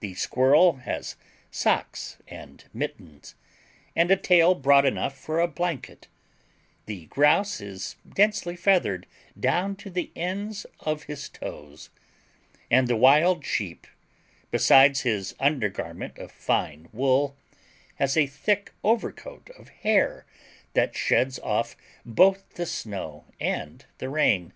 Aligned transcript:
The 0.00 0.14
squirrel 0.14 0.78
has 0.78 1.14
socks 1.52 2.16
and 2.26 2.64
mittens, 2.74 3.36
and 3.94 4.10
a 4.10 4.16
tail 4.16 4.56
broad 4.56 4.84
enough 4.84 5.16
for 5.16 5.38
a 5.38 5.46
blanket; 5.46 6.08
the 6.86 7.06
grouse 7.06 7.60
is 7.60 7.94
densely 8.12 8.56
feathered 8.56 9.06
down 9.38 9.76
to 9.76 9.88
the 9.88 10.10
ends 10.16 10.66
of 10.80 11.04
his 11.04 11.28
toes; 11.28 11.88
and 12.68 12.88
the 12.88 12.96
wild 12.96 13.46
sheep, 13.46 13.86
besides 14.50 15.02
his 15.02 15.36
undergarment 15.38 16.18
of 16.18 16.32
fine 16.32 16.88
wool, 16.92 17.36
has 17.94 18.16
a 18.16 18.26
thick 18.26 18.72
overcoat 18.82 19.50
of 19.56 19.68
hair 19.68 20.26
that 20.74 20.96
sheds 20.96 21.38
off 21.38 21.76
both 22.04 22.54
the 22.54 22.66
snow 22.66 23.24
and 23.38 23.84
the 23.98 24.08
rain. 24.08 24.52